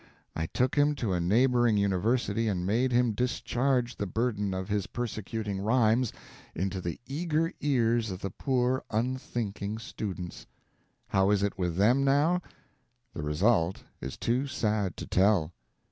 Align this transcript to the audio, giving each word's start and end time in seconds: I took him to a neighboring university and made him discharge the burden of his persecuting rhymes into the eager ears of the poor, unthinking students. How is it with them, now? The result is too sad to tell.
I 0.35 0.47
took 0.47 0.73
him 0.75 0.95
to 0.95 1.13
a 1.13 1.19
neighboring 1.19 1.77
university 1.77 2.47
and 2.47 2.65
made 2.65 2.91
him 2.91 3.11
discharge 3.11 3.95
the 3.95 4.07
burden 4.07 4.51
of 4.51 4.67
his 4.67 4.87
persecuting 4.87 5.59
rhymes 5.61 6.11
into 6.55 6.81
the 6.81 6.99
eager 7.05 7.53
ears 7.61 8.09
of 8.09 8.21
the 8.21 8.31
poor, 8.31 8.83
unthinking 8.89 9.77
students. 9.77 10.47
How 11.09 11.29
is 11.29 11.43
it 11.43 11.55
with 11.59 11.75
them, 11.75 12.03
now? 12.03 12.41
The 13.13 13.21
result 13.21 13.83
is 14.01 14.17
too 14.17 14.47
sad 14.47 14.97
to 14.97 15.05
tell. 15.05 15.51